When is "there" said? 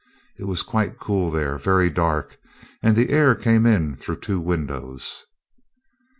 1.29-1.59